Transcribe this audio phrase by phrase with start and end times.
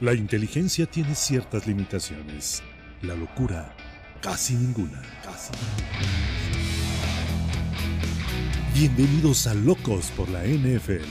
[0.00, 2.64] La inteligencia tiene ciertas limitaciones.
[3.02, 3.72] La locura,
[4.20, 5.00] casi ninguna.
[8.74, 11.04] Bienvenidos a Locos por la NFL.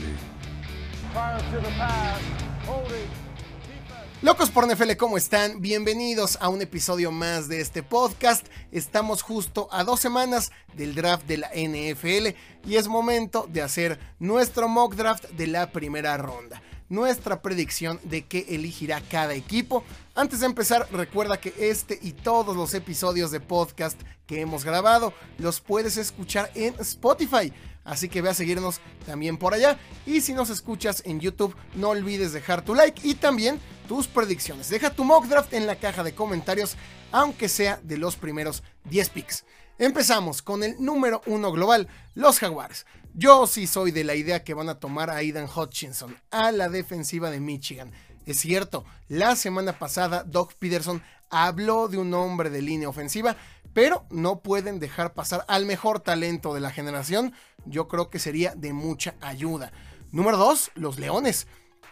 [4.20, 5.62] Locos por NFL, ¿cómo están?
[5.62, 8.46] Bienvenidos a un episodio más de este podcast.
[8.70, 12.36] Estamos justo a dos semanas del draft de la NFL
[12.68, 18.24] y es momento de hacer nuestro mock draft de la primera ronda nuestra predicción de
[18.26, 19.84] qué elegirá cada equipo.
[20.14, 25.12] Antes de empezar, recuerda que este y todos los episodios de podcast que hemos grabado
[25.38, 27.52] los puedes escuchar en Spotify.
[27.84, 29.78] Así que ve a seguirnos también por allá.
[30.06, 34.70] Y si nos escuchas en YouTube, no olvides dejar tu like y también tus predicciones.
[34.70, 36.76] Deja tu mock draft en la caja de comentarios,
[37.12, 39.44] aunque sea de los primeros 10 picks.
[39.78, 42.86] Empezamos con el número 1 global, los Jaguares.
[43.16, 46.68] Yo sí soy de la idea que van a tomar a Aidan Hutchinson a la
[46.68, 47.92] defensiva de Michigan.
[48.26, 53.36] Es cierto, la semana pasada Doug Peterson habló de un hombre de línea ofensiva,
[53.72, 57.32] pero no pueden dejar pasar al mejor talento de la generación.
[57.66, 59.70] Yo creo que sería de mucha ayuda.
[60.10, 61.46] Número 2, los Leones.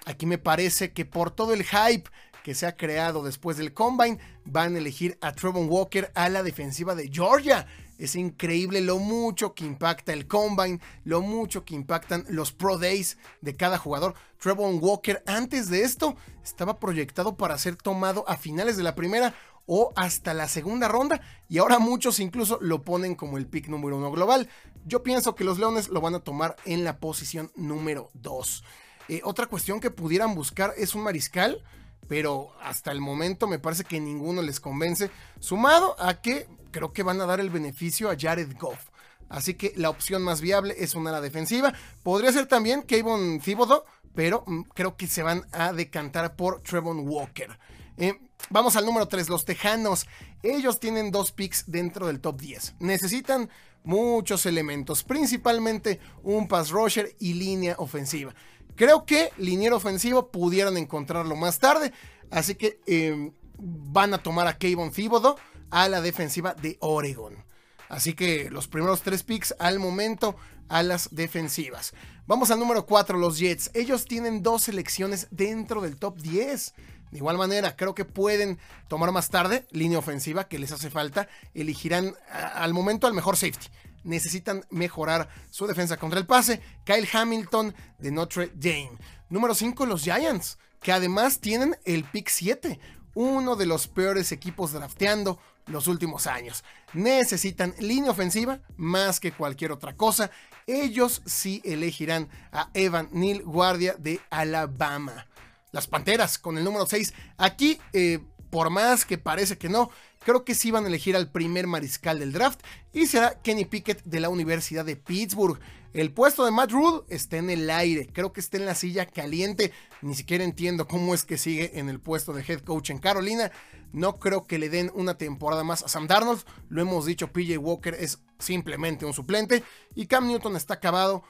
[0.06, 2.10] Aquí me parece que por todo el hype
[2.42, 6.42] que se ha creado después del combine, van a elegir a Trevon Walker a la
[6.42, 7.66] defensiva de Georgia.
[8.02, 13.16] Es increíble lo mucho que impacta el combine, lo mucho que impactan los pro days
[13.42, 14.14] de cada jugador.
[14.40, 19.34] Trevon Walker antes de esto estaba proyectado para ser tomado a finales de la primera
[19.66, 23.96] o hasta la segunda ronda y ahora muchos incluso lo ponen como el pick número
[23.96, 24.48] uno global.
[24.84, 28.64] Yo pienso que los Leones lo van a tomar en la posición número 2.
[29.10, 31.62] Eh, otra cuestión que pudieran buscar es un mariscal
[32.08, 37.02] pero hasta el momento me parece que ninguno les convence, sumado a que creo que
[37.02, 38.90] van a dar el beneficio a Jared Goff.
[39.28, 41.72] Así que la opción más viable es una ala defensiva.
[42.02, 47.08] Podría ser también Kayvon Thibodeau, pero mm, creo que se van a decantar por Trevon
[47.08, 47.58] Walker.
[47.96, 48.18] Eh,
[48.50, 50.06] vamos al número 3, los Tejanos.
[50.42, 52.74] Ellos tienen dos picks dentro del top 10.
[52.80, 53.48] Necesitan
[53.84, 58.34] muchos elementos, principalmente un pass rusher y línea ofensiva.
[58.76, 61.92] Creo que liniero ofensivo pudieran encontrarlo más tarde,
[62.30, 65.36] así que em, van a tomar a Kayvon Thibodeau
[65.70, 67.44] a la defensiva de Oregon.
[67.88, 70.36] Así que los primeros tres picks al momento
[70.68, 71.92] a las defensivas.
[72.26, 73.70] Vamos al número 4, los Jets.
[73.74, 76.74] Ellos tienen dos selecciones dentro del top 10.
[77.10, 81.28] De igual manera, creo que pueden tomar más tarde línea ofensiva que les hace falta.
[81.52, 82.14] Elegirán
[82.54, 83.68] al momento al mejor safety
[84.04, 86.60] necesitan mejorar su defensa contra el pase.
[86.84, 88.98] Kyle Hamilton de Notre Dame.
[89.28, 92.78] Número 5, los Giants, que además tienen el pick 7,
[93.14, 96.64] uno de los peores equipos drafteando los últimos años.
[96.92, 100.30] Necesitan línea ofensiva más que cualquier otra cosa.
[100.66, 105.26] Ellos sí elegirán a Evan Neal, guardia de Alabama.
[105.70, 107.14] Las Panteras con el número 6.
[107.38, 108.20] Aquí, eh,
[108.50, 109.90] por más que parece que no,
[110.24, 112.60] creo que sí van a elegir al primer mariscal del draft
[112.92, 115.58] y será Kenny Pickett de la Universidad de Pittsburgh.
[115.92, 119.04] El puesto de Matt Rule está en el aire, creo que está en la silla
[119.04, 119.72] caliente.
[120.00, 123.52] Ni siquiera entiendo cómo es que sigue en el puesto de head coach en Carolina.
[123.92, 126.44] No creo que le den una temporada más a Sam Darnold.
[126.70, 129.62] Lo hemos dicho, PJ Walker es simplemente un suplente
[129.94, 131.24] y Cam Newton está acabado.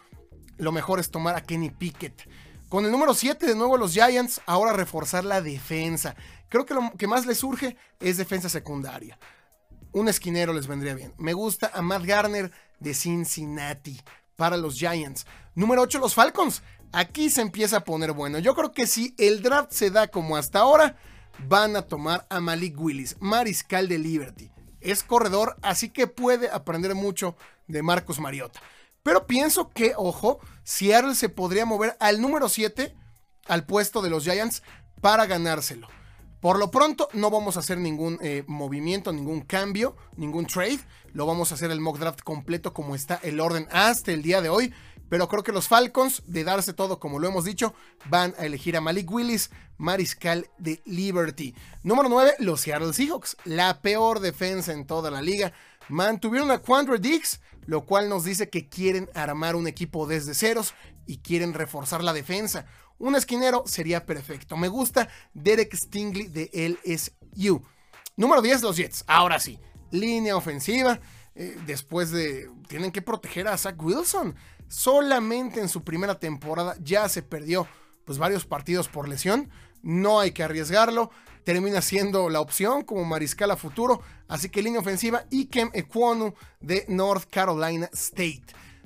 [0.59, 2.29] Lo mejor es tomar a Kenny Pickett.
[2.73, 6.17] Con el número 7 de nuevo los Giants, ahora reforzar la defensa.
[6.49, 9.19] Creo que lo que más les surge es defensa secundaria.
[9.93, 11.13] Un esquinero les vendría bien.
[11.19, 12.51] Me gusta a Matt Garner
[12.81, 14.01] de Cincinnati
[14.37, 15.27] para los Giants.
[15.55, 16.63] Número 8, los Falcons.
[16.93, 18.39] Aquí se empieza a poner bueno.
[18.39, 20.97] Yo creo que si el draft se da como hasta ahora,
[21.47, 24.51] van a tomar a Malik Willis, mariscal de Liberty.
[24.81, 27.37] Es corredor, así que puede aprender mucho
[27.69, 28.61] de Marcos Mariota.
[29.03, 32.95] Pero pienso que, ojo, Seattle se podría mover al número 7,
[33.47, 34.63] al puesto de los Giants,
[35.01, 35.89] para ganárselo.
[36.43, 40.81] Por lo pronto no vamos a hacer ningún eh, movimiento, ningún cambio, ningún trade.
[41.13, 44.41] Lo vamos a hacer el mock draft completo como está el orden hasta el día
[44.41, 44.75] de hoy.
[45.09, 47.75] Pero creo que los Falcons, de darse todo como lo hemos dicho,
[48.09, 51.55] van a elegir a Malik Willis, mariscal de Liberty.
[51.83, 55.53] Número 9, los Seattle Seahawks, la peor defensa en toda la liga.
[55.89, 60.75] Mantuvieron a Quandre Diggs, lo cual nos dice que quieren armar un equipo desde ceros
[61.07, 62.67] y quieren reforzar la defensa.
[62.99, 64.57] Un esquinero sería perfecto.
[64.57, 67.63] Me gusta Derek Stingley de LSU.
[68.17, 69.05] Número 10, los Jets.
[69.07, 69.59] Ahora sí,
[69.91, 71.01] línea ofensiva.
[71.35, 72.51] Eh, después de...
[72.69, 74.35] Tienen que proteger a Zach Wilson.
[74.69, 77.67] Solamente en su primera temporada ya se perdió
[78.05, 79.51] pues varios partidos por lesión.
[79.83, 81.11] No hay que arriesgarlo.
[81.45, 84.03] Termina siendo la opción como mariscal a futuro.
[84.29, 85.25] Así que línea ofensiva.
[85.31, 88.45] Ikem Ekwonu de North Carolina State.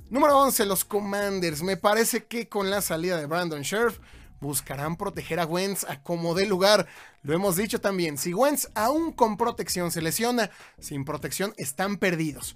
[0.09, 1.61] Número 11, los Commanders.
[1.61, 3.99] Me parece que con la salida de Brandon Scherf
[4.39, 6.87] buscarán proteger a Wentz a como dé lugar.
[7.23, 10.49] Lo hemos dicho también, si Wentz aún con protección se lesiona,
[10.79, 12.55] sin protección están perdidos.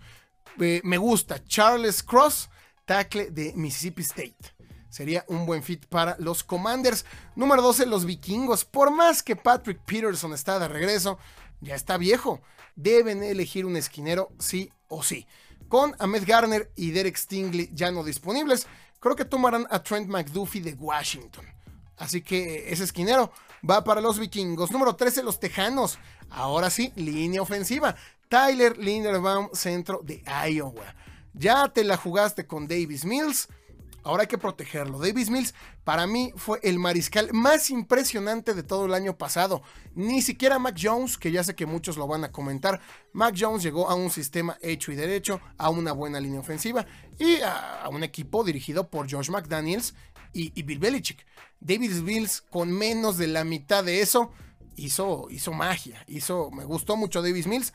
[0.60, 2.50] Eh, me gusta Charles Cross,
[2.86, 4.61] tackle de Mississippi State.
[4.92, 7.06] Sería un buen fit para los Commanders.
[7.36, 8.66] Número 12, los vikingos.
[8.66, 11.18] Por más que Patrick Peterson está de regreso,
[11.62, 12.42] ya está viejo.
[12.76, 15.26] Deben elegir un esquinero sí o sí.
[15.70, 18.68] Con Ahmed Garner y Derek Stingley ya no disponibles,
[19.00, 21.46] creo que tomarán a Trent McDuffie de Washington.
[21.96, 23.32] Así que ese esquinero
[23.68, 24.72] va para los vikingos.
[24.72, 26.00] Número 13, los tejanos.
[26.30, 27.96] Ahora sí, línea ofensiva.
[28.28, 30.96] Tyler Linderbaum, centro de Iowa.
[31.34, 33.48] Ya te la jugaste con Davis Mills.
[34.04, 35.00] Ahora hay que protegerlo.
[35.00, 35.54] Davis Mills
[35.84, 39.62] para mí fue el mariscal más impresionante de todo el año pasado.
[39.94, 42.82] Ni siquiera Mac Jones, que ya sé que muchos lo van a comentar.
[43.14, 46.86] Mac Jones llegó a un sistema hecho y derecho, a una buena línea ofensiva
[47.20, 49.94] y a, un equipo dirigido por Josh McDaniels
[50.34, 51.26] y, Bill Belichick.
[51.60, 54.32] Davis Mills con menos de la mitad de eso
[54.76, 56.04] hizo, hizo magia.
[56.08, 57.74] Hizo, me gustó mucho Davis Mills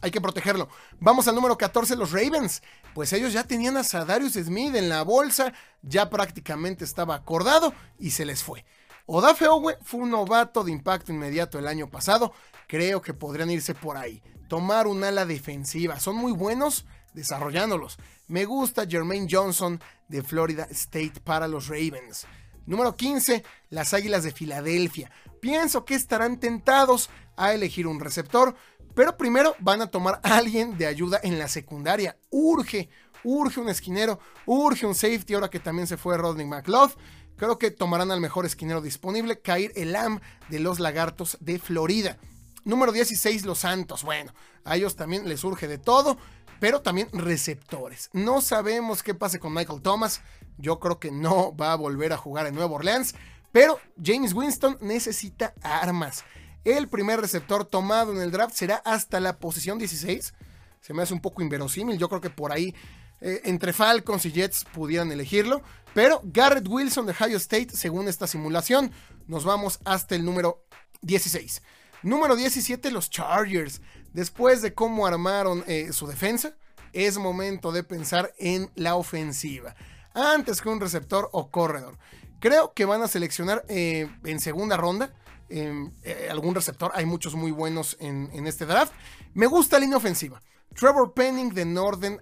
[0.00, 0.68] hay que protegerlo.
[1.00, 2.62] Vamos al número 14, los Ravens.
[2.94, 5.52] Pues ellos ya tenían a Sadarius Smith en la bolsa,
[5.82, 8.64] ya prácticamente estaba acordado y se les fue.
[9.06, 12.32] Odafe Owe fue un novato de impacto inmediato el año pasado.
[12.66, 14.22] Creo que podrían irse por ahí.
[14.48, 15.98] Tomar un ala defensiva.
[15.98, 16.84] Son muy buenos
[17.14, 17.98] desarrollándolos.
[18.26, 22.26] Me gusta Jermaine Johnson de Florida State para los Ravens.
[22.68, 25.10] Número 15, las Águilas de Filadelfia.
[25.40, 28.54] Pienso que estarán tentados a elegir un receptor,
[28.94, 32.18] pero primero van a tomar a alguien de ayuda en la secundaria.
[32.28, 32.90] Urge,
[33.24, 36.90] urge un esquinero, urge un safety, ahora que también se fue Rodney McLeod.
[37.36, 42.18] Creo que tomarán al mejor esquinero disponible, Kair Elam de los Lagartos de Florida.
[42.64, 44.02] Número 16, los Santos.
[44.02, 46.18] Bueno, a ellos también les urge de todo,
[46.60, 48.10] pero también receptores.
[48.12, 50.22] No sabemos qué pase con Michael Thomas.
[50.56, 53.14] Yo creo que no va a volver a jugar en Nueva Orleans.
[53.52, 56.24] Pero James Winston necesita armas.
[56.64, 60.34] El primer receptor tomado en el draft será hasta la posición 16.
[60.80, 61.98] Se me hace un poco inverosímil.
[61.98, 62.74] Yo creo que por ahí
[63.20, 65.62] eh, entre Falcons y Jets pudieran elegirlo.
[65.94, 68.92] Pero Garrett Wilson de Ohio State, según esta simulación,
[69.26, 70.64] nos vamos hasta el número
[71.02, 71.62] 16.
[72.02, 73.80] Número 17, los Chargers.
[74.12, 76.56] Después de cómo armaron eh, su defensa,
[76.92, 79.74] es momento de pensar en la ofensiva.
[80.14, 81.98] Antes que un receptor o corredor.
[82.40, 85.12] Creo que van a seleccionar eh, en segunda ronda
[85.50, 86.92] eh, algún receptor.
[86.94, 88.92] Hay muchos muy buenos en, este draft.
[89.34, 90.42] Me gusta la línea ofensiva.
[90.74, 92.20] Trevor Penning de Northern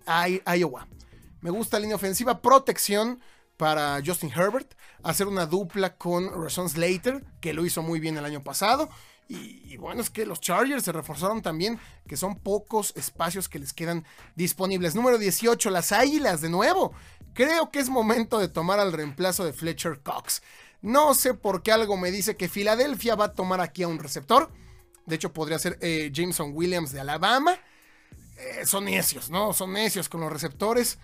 [0.56, 0.88] Iowa.
[1.40, 2.40] Me gusta la línea ofensiva.
[2.40, 3.20] Protección
[3.56, 4.74] para Justin Herbert.
[5.02, 8.88] Hacer una dupla con Rashawn Slater, que lo hizo muy bien el año pasado.
[9.28, 13.73] Y, bueno, es que los Chargers se reforzaron también, que son pocos espacios que les
[13.73, 14.05] quedan
[14.37, 14.94] disponibles.
[14.94, 16.93] Número 18, las Águilas, de nuevo.
[17.34, 20.43] Creo que es momento de tomar al reemplazo de Fletcher Cox.
[20.81, 23.99] No sé por qué algo me dice que Filadelfia va a tomar aquí a un
[23.99, 24.50] receptor.
[25.06, 27.56] De hecho, podría ser eh, Jameson Williams de Alabama.
[28.38, 29.52] Eh, son necios, ¿no?
[29.52, 30.99] Son necios con los receptores.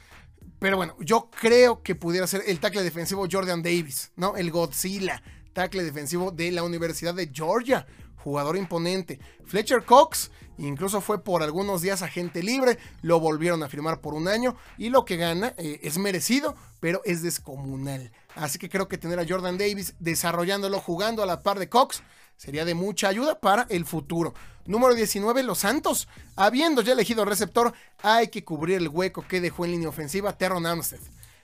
[0.59, 4.37] Pero bueno, yo creo que pudiera ser el tackle defensivo Jordan Davis, ¿no?
[4.37, 5.23] El Godzilla,
[5.53, 7.87] tackle defensivo de la Universidad de Georgia.
[8.23, 9.19] Jugador imponente.
[9.45, 14.29] Fletcher Cox incluso fue por algunos días agente libre, lo volvieron a firmar por un
[14.29, 18.13] año y lo que gana eh, es merecido, pero es descomunal.
[18.35, 22.03] Así que creo que tener a Jordan Davis desarrollándolo, jugando a la par de Cox,
[22.37, 24.35] sería de mucha ayuda para el futuro.
[24.65, 26.09] Número 19, Los Santos.
[26.37, 30.67] Habiendo ya elegido receptor, hay que cubrir el hueco que dejó en línea ofensiva Terron
[30.67, 31.01] Armstead.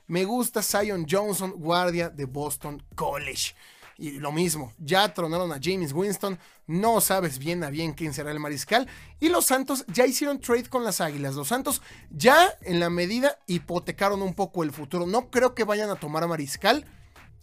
[0.06, 3.54] Me gusta Zion Johnson, guardia de Boston College.
[4.00, 6.38] Y lo mismo, ya tronaron a James Winston,
[6.68, 8.86] no sabes bien a bien quién será el mariscal.
[9.18, 11.34] Y los Santos ya hicieron trade con las Águilas.
[11.34, 15.04] Los Santos ya en la medida hipotecaron un poco el futuro.
[15.04, 16.84] No creo que vayan a tomar a mariscal,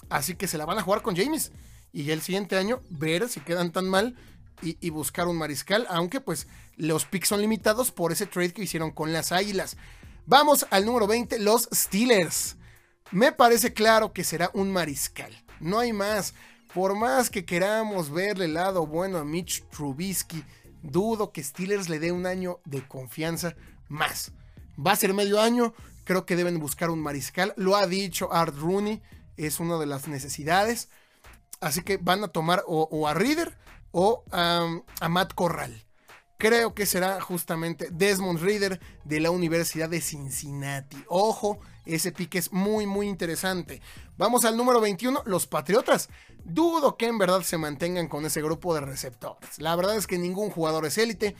[0.09, 1.51] así que se la van a jugar con James.
[1.91, 4.15] Y el siguiente año ver si quedan tan mal
[4.61, 6.47] y, y buscar un mariscal, aunque pues
[6.77, 9.75] los picks son limitados por ese trade que hicieron con las Águilas.
[10.25, 12.55] Vamos al número 20, los Steelers.
[13.11, 15.44] Me parece claro que será un mariscal.
[15.59, 16.33] No hay más.
[16.73, 20.43] Por más que queramos verle el lado bueno a Mitch Trubisky,
[20.81, 23.55] dudo que Steelers le dé un año de confianza
[23.87, 24.31] más.
[24.77, 27.53] Va a ser medio año, creo que deben buscar un mariscal.
[27.55, 29.01] Lo ha dicho Art Rooney,
[29.37, 30.89] es una de las necesidades.
[31.61, 33.57] Así que van a tomar o, a Reader
[33.91, 35.84] o a Matt Corral.
[36.37, 40.97] Creo que será justamente Desmond Reader de la Universidad de Cincinnati.
[41.07, 43.81] Ojo, ese pique es muy, muy interesante.
[44.17, 46.09] Vamos al número 21, los Patriotas.
[46.43, 49.59] Dudo que en verdad se mantengan con ese grupo de receptores.
[49.59, 51.35] La verdad es que ningún jugador es élite.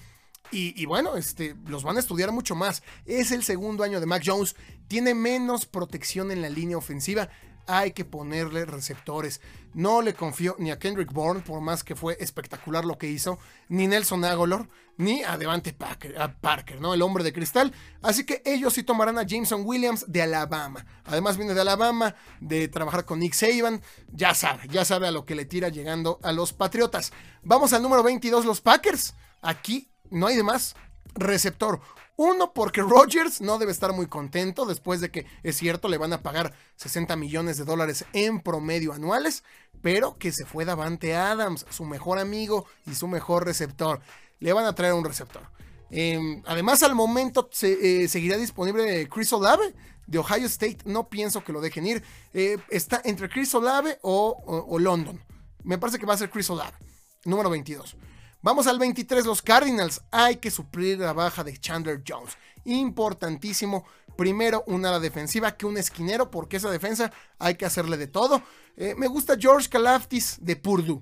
[0.51, 2.81] Y, bueno, este, los van a estudiar mucho más.
[3.05, 4.55] Es el segundo año de Mac Jones.
[4.87, 7.29] Tiene menos protección en la línea ofensiva.
[7.67, 9.41] Hay que ponerle receptores.
[9.73, 13.39] No le confío ni a Kendrick Bourne, por más que fue espectacular lo que hizo,
[13.67, 16.93] ni Nelson Agolor, ni a Devante Parker, a Parker, ¿no?
[16.93, 17.73] El hombre de cristal.
[18.01, 20.85] Así que ellos sí tomarán a Jameson Williams de Alabama.
[21.03, 23.81] Además viene de Alabama, de trabajar con Nick Saban.
[24.13, 27.11] Ya sabe, ya sabe a lo que le tira llegando a los Patriotas.
[27.43, 29.15] Vamos al número 22, los Packers.
[29.41, 30.75] Aquí no hay de más.
[31.15, 31.81] Receptor.
[32.17, 36.13] Uno, porque Rodgers no debe estar muy contento después de que, es cierto, le van
[36.13, 39.43] a pagar 60 millones de dólares en promedio anuales,
[39.81, 43.99] pero que se fue Davante Adams, su mejor amigo y su mejor receptor.
[44.39, 45.43] Le van a traer un receptor.
[45.89, 49.73] Em, además, al momento se, eh, seguirá disponible Chris Olave
[50.07, 50.79] de Ohio State.
[50.85, 52.03] No pienso que lo dejen ir.
[52.33, 55.21] Eh, está entre Chris Olave o, o London.
[55.63, 56.77] Me parece que va a ser Chris Olave,
[57.25, 57.97] número 22.
[58.45, 60.03] Vamos al 23, los Cardinals.
[60.11, 62.37] Hay que suplir la baja de Chandler Jones.
[62.65, 63.87] Importantísimo.
[64.15, 68.43] Primero, una ala defensiva que un esquinero, porque esa defensa hay que hacerle de todo.
[68.77, 71.01] Eh, me gusta George Kalaftis de Purdue.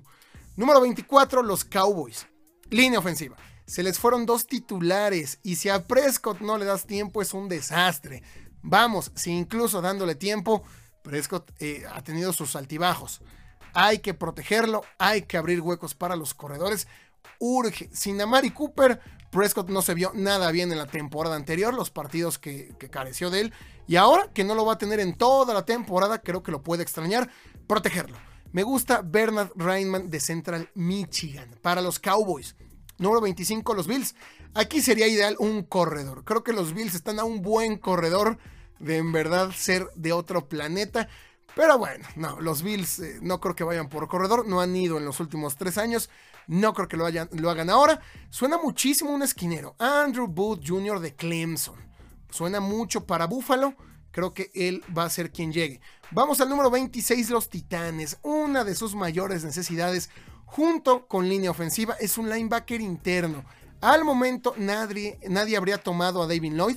[0.56, 2.26] Número 24, los Cowboys.
[2.70, 3.36] Línea ofensiva.
[3.66, 7.50] Se les fueron dos titulares y si a Prescott no le das tiempo es un
[7.50, 8.22] desastre.
[8.62, 10.62] Vamos, si incluso dándole tiempo,
[11.02, 13.20] Prescott eh, ha tenido sus altibajos.
[13.74, 16.86] Hay que protegerlo, hay que abrir huecos para los corredores
[17.38, 17.88] urge.
[17.92, 19.00] Sin Amari Cooper,
[19.30, 23.40] Prescott no se vio nada bien en la temporada anterior, los partidos que, careció de
[23.40, 23.52] él.
[23.86, 26.62] Y ahora que no lo va a tener en toda la temporada, creo que lo
[26.62, 27.28] puede extrañar.
[27.66, 28.16] Protegerlo.
[28.52, 32.54] Me gusta Bernard Reinman de Central Michigan para los Cowboys.
[32.98, 34.14] Número 25, los Bills.
[34.54, 36.22] Aquí sería ideal un corredor.
[36.24, 38.38] Creo que los Bills están a un buen corredor
[38.78, 41.08] de en verdad ser de otro planeta.
[41.56, 44.46] Pero bueno, no, los Bills eh, no creo que vayan por corredor.
[44.46, 46.08] No han ido en los últimos tres años.
[46.46, 48.00] No creo que lo, lo hagan ahora.
[48.30, 49.74] Suena muchísimo un esquinero.
[49.78, 51.00] Andrew Booth Jr.
[51.00, 51.76] de Clemson.
[52.30, 53.74] Suena mucho para Buffalo.
[54.10, 55.80] Creo que él va a ser quien llegue.
[56.10, 58.18] Vamos al número 26, los Titanes.
[58.22, 60.10] Una de sus mayores necesidades,
[60.44, 63.44] junto con línea ofensiva, es un linebacker interno.
[63.80, 66.76] Al momento, nadie, nadie habría tomado a David Lloyd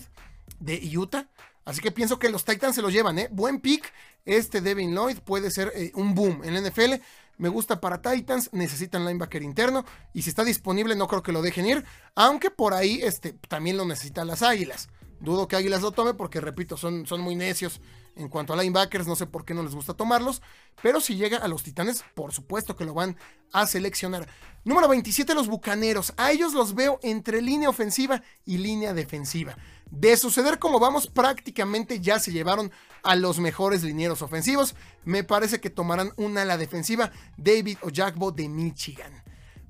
[0.59, 1.27] de Utah.
[1.63, 3.29] Así que pienso que los Titans se lo llevan, ¿eh?
[3.31, 3.91] Buen pick.
[4.25, 6.95] Este Devin Lloyd puede ser eh, un boom en la NFL.
[7.37, 11.41] Me gusta para Titans, necesitan linebacker interno y si está disponible no creo que lo
[11.41, 14.89] dejen ir, aunque por ahí este, también lo necesitan las Águilas.
[15.19, 17.81] Dudo que Águilas lo tome porque, repito, son, son muy necios
[18.15, 20.41] en cuanto a linebackers, no sé por qué no les gusta tomarlos,
[20.81, 23.17] pero si llega a los Titanes, por supuesto que lo van
[23.51, 24.27] a seleccionar.
[24.63, 26.13] Número 27, los Bucaneros.
[26.17, 29.57] A ellos los veo entre línea ofensiva y línea defensiva.
[29.89, 32.71] De suceder como vamos, prácticamente ya se llevaron
[33.03, 34.75] a los mejores linieros ofensivos.
[35.05, 39.23] Me parece que tomarán una ala defensiva David Ojagbo de Michigan.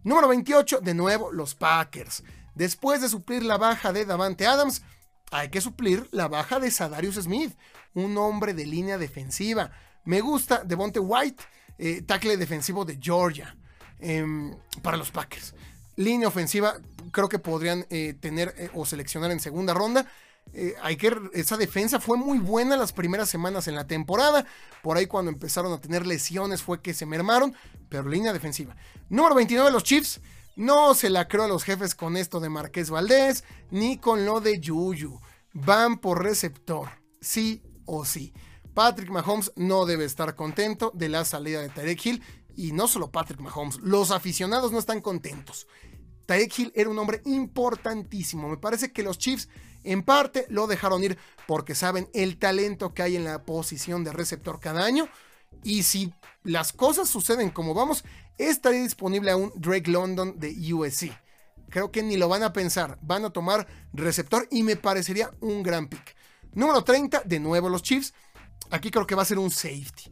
[0.03, 2.23] Número 28, de nuevo, los Packers.
[2.55, 4.81] Después de suplir la baja de Davante Adams,
[5.31, 7.55] hay que suplir la baja de Sadarius Smith,
[7.93, 9.71] un hombre de línea defensiva.
[10.05, 11.43] Me gusta Devonte White,
[11.77, 13.55] eh, tackle defensivo de Georgia,
[13.99, 15.53] em, para los Packers.
[15.97, 16.77] Línea ofensiva,
[17.11, 20.07] creo que podrían eh, tener eh, o seleccionar en segunda ronda.
[20.81, 24.45] Hay que, esa defensa fue muy buena las primeras semanas en la temporada.
[24.81, 27.55] Por ahí cuando empezaron a tener lesiones fue que se mermaron,
[27.89, 28.75] pero línea defensiva.
[29.09, 30.21] Número 29, los Chiefs.
[30.55, 34.41] No se la creo a los jefes con esto de Marqués Valdés, ni con lo
[34.41, 35.19] de Yuyu.
[35.53, 36.89] Van por receptor,
[37.21, 38.33] sí o sí.
[38.73, 42.23] Patrick Mahomes no debe estar contento de la salida de Tarek Hill.
[42.55, 45.67] Y no solo Patrick Mahomes, los aficionados no están contentos.
[46.27, 48.49] Tarek Hill era un hombre importantísimo.
[48.49, 49.49] Me parece que los Chiefs
[49.83, 51.17] en parte lo dejaron ir
[51.47, 55.07] porque saben el talento que hay en la posición de receptor cada año.
[55.63, 58.03] Y si las cosas suceden como vamos,
[58.37, 61.11] estaría disponible a un Drake London de USC.
[61.69, 65.63] Creo que ni lo van a pensar, van a tomar receptor y me parecería un
[65.63, 66.15] gran pick.
[66.53, 68.13] Número 30, de nuevo los Chiefs.
[68.69, 70.11] Aquí creo que va a ser un safety.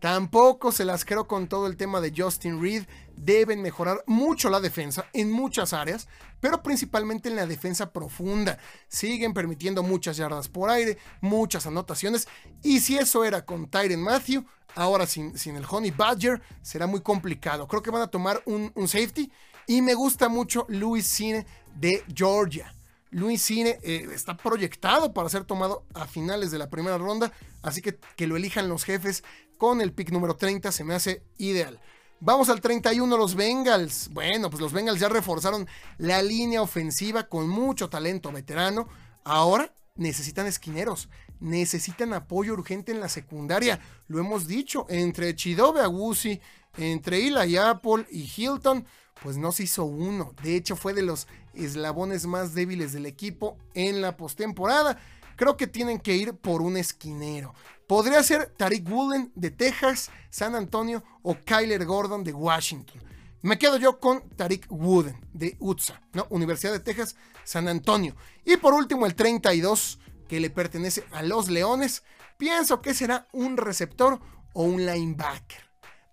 [0.00, 2.84] Tampoco se las creo con todo el tema de Justin Reed.
[3.16, 6.08] Deben mejorar mucho la defensa en muchas áreas,
[6.40, 8.58] pero principalmente en la defensa profunda.
[8.88, 12.28] Siguen permitiendo muchas yardas por aire, muchas anotaciones.
[12.62, 17.00] Y si eso era con Tyron Matthew, ahora sin, sin, el Honey Badger, será muy
[17.00, 17.66] complicado.
[17.66, 19.32] Creo que van a tomar un, safety.
[19.66, 22.74] Y me gusta mucho Louis Cine de Georgia.
[23.14, 27.80] Luis Cine eh, está proyectado para ser tomado a finales de la primera ronda, así
[27.80, 29.22] que que lo elijan los jefes
[29.56, 31.80] con el pick número 30 se me hace ideal.
[32.18, 34.08] Vamos al 31, los Bengals.
[34.12, 35.68] Bueno, pues los Bengals ya reforzaron
[35.98, 38.88] la línea ofensiva con mucho talento veterano.
[39.22, 43.78] Ahora necesitan esquineros, necesitan apoyo urgente en la secundaria.
[44.08, 46.40] Lo hemos dicho, entre Chidobe Agusi,
[46.76, 48.86] entre Eli Apple y Hilton,
[49.22, 50.34] pues no se hizo uno.
[50.42, 54.98] De hecho, fue de los eslabones más débiles del equipo en la postemporada.
[55.36, 57.54] creo que tienen que ir por un esquinero.
[57.86, 63.02] Podría ser Tariq Woolen de Texas, San Antonio o Kyler Gordon de Washington.
[63.42, 66.26] Me quedo yo con Tariq Wooden de UTSA, ¿no?
[66.30, 67.14] Universidad de Texas,
[67.44, 68.16] San Antonio.
[68.44, 72.04] Y por último, el 32, que le pertenece a los Leones.
[72.38, 74.18] Pienso que será un receptor
[74.54, 75.62] o un linebacker.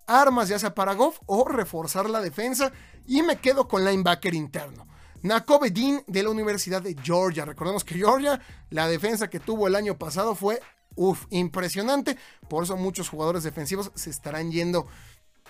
[0.08, 2.72] Armas ya sea para Goff o reforzar la defensa.
[3.06, 4.88] Y me quedo con linebacker interno.
[5.24, 7.46] Nakobe Dean de la Universidad de Georgia.
[7.46, 10.62] Recordemos que Georgia, la defensa que tuvo el año pasado fue
[10.96, 12.18] uf, impresionante.
[12.50, 14.88] Por eso muchos jugadores defensivos se estarán yendo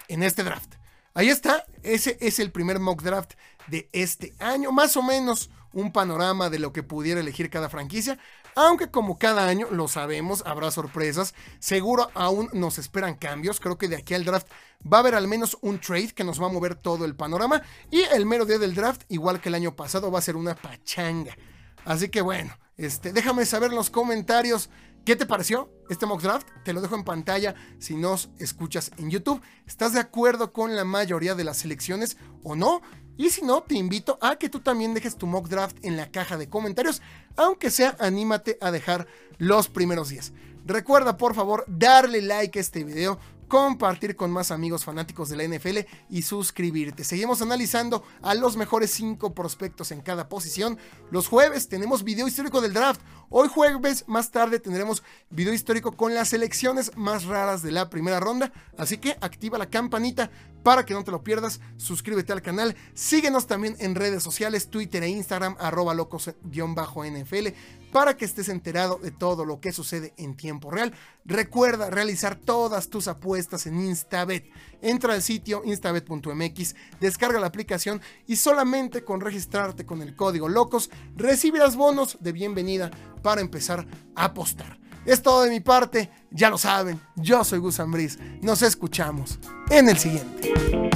[0.08, 0.76] en este draft.
[1.14, 3.34] Ahí está, ese es el primer mock draft
[3.68, 8.18] de este año, más o menos un panorama de lo que pudiera elegir cada franquicia,
[8.56, 13.90] aunque como cada año lo sabemos, habrá sorpresas, seguro aún nos esperan cambios, creo que
[13.90, 14.48] de aquí al draft
[14.82, 17.62] va a haber al menos un trade que nos va a mover todo el panorama
[17.90, 20.56] y el mero día del draft, igual que el año pasado, va a ser una
[20.56, 21.36] pachanga.
[21.84, 24.70] Así que bueno, este, déjame saber en los comentarios
[25.04, 26.48] ¿Qué te pareció este mock draft?
[26.64, 29.42] Te lo dejo en pantalla si nos escuchas en YouTube.
[29.66, 32.82] ¿Estás de acuerdo con la mayoría de las selecciones o no?
[33.18, 36.12] Y si no, te invito a que tú también dejes tu mock draft en la
[36.12, 37.02] caja de comentarios,
[37.36, 39.08] aunque sea anímate a dejar
[39.40, 40.34] los primeros 10.
[40.66, 43.18] Recuerda por favor darle like a este video,
[43.52, 45.80] compartir con más amigos fanáticos de la NFL
[46.10, 47.04] y suscribirte.
[47.04, 50.78] Seguimos analizando a los mejores 5 prospectos en cada posición.
[51.12, 53.02] Los jueves tenemos video histórico del draft.
[53.30, 58.22] Hoy jueves más tarde tendremos video histórico con las selecciones más raras de la primera
[58.22, 58.54] ronda.
[58.78, 60.32] Así que activa la campanita
[60.64, 61.60] para que no te lo pierdas.
[61.76, 62.78] Suscríbete al canal.
[62.94, 67.54] Síguenos también en redes sociales, Twitter e Instagram, arroba locos-nfl
[67.92, 70.94] para que estés enterado de todo lo que sucede en tiempo real.
[71.26, 74.50] Recuerda realizar todas tus apuestas en Instabet.
[74.82, 80.90] Entra al sitio instabet.mx, descarga la aplicación y solamente con registrarte con el código LOCOS
[81.16, 84.80] recibirás bonos de bienvenida para empezar a apostar.
[85.06, 87.80] Es todo de mi parte, ya lo saben, yo soy Gus
[88.42, 90.91] Nos escuchamos en el siguiente.